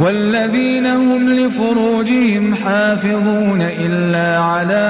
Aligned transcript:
والذين 0.00 0.86
هم 0.86 1.28
لفروجهم 1.28 2.54
حافظون 2.54 3.62
إلا 3.62 4.38
على 4.38 4.86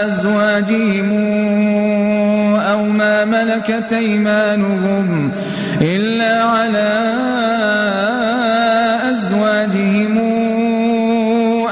أزواجهم 0.00 1.12
أو 2.58 2.82
ما 2.82 3.24
ملكت 3.24 3.92
أيمانهم 3.92 5.32
إلا 5.80 6.42
على 6.42 6.88
أزواجهم 9.10 10.18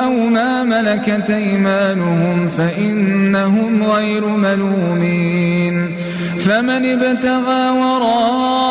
أو 0.02 0.12
ما 0.12 0.62
ملكت 0.62 1.30
أيمانهم 1.30 2.48
فإنهم 2.48 3.82
غير 3.82 4.26
ملومين 4.26 5.94
فمن 6.38 6.86
ابتغى 6.86 7.70
وراء 7.70 8.63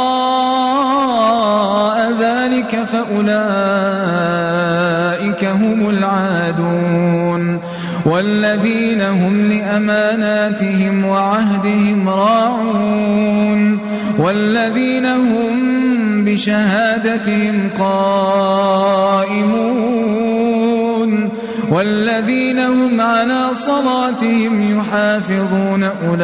فأولئك 2.93 3.33
هم 5.45 5.89
العادون 5.89 7.59
والذين 8.05 9.01
هم 9.01 9.45
لأماناتهم 9.45 11.05
وعهدهم 11.05 12.09
راعون 12.09 13.79
والذين 14.19 15.05
هم 15.05 16.25
بشهادتهم 16.25 17.69
قائمون 17.79 18.83
والذين 21.71 22.59
هم 22.59 23.01
على 23.01 23.49
صلاتهم 23.53 24.79
يحافظون 24.79 25.83
أولئك 25.83 26.23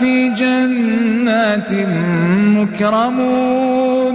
في 0.00 0.28
جنات 0.28 1.72
مكرمون 2.56 3.69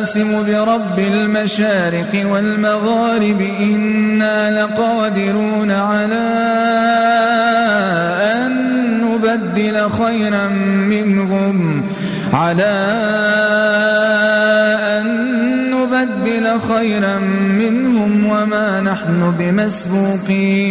أقسم 0.00 0.32
برب 0.46 0.98
المشارق 0.98 2.26
والمغارب 2.32 3.40
إنا 3.40 4.60
لقادرون 4.60 5.70
على 5.70 6.14
أن 8.32 8.52
نبدل 9.04 9.90
خيرا 9.90 10.48
منهم 10.88 11.84
على 12.32 12.74
أن 14.98 15.06
نبدل 15.70 16.60
خيرا 16.60 17.18
منهم 17.58 18.26
وما 18.26 18.80
نحن 18.80 19.34
بمسبوقين. 19.38 20.70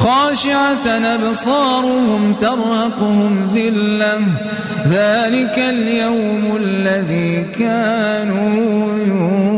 خاشعة 0.00 0.86
أبصارهم 0.86 2.34
ترهقهم 2.40 3.50
ذلة. 3.54 4.18
ذلك 4.88 5.58
اليوم 5.58 6.56
الذي 6.56 7.46
كانوا 7.58 8.98
يوعدون 8.98 9.49